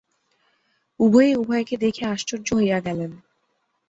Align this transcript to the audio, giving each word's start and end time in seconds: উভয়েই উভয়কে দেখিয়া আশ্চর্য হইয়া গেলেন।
উভয়েই 0.99 1.33
উভয়কে 1.35 1.75
দেখিয়া 1.77 2.09
আশ্চর্য 2.11 2.47
হইয়া 2.55 2.79
গেলেন। 2.79 3.11